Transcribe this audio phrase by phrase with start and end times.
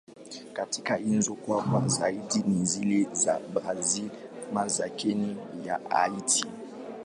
[0.53, 4.09] Katika hizo, kubwa zaidi ni zile za Brazil,
[4.53, 6.45] Marekani na Haiti.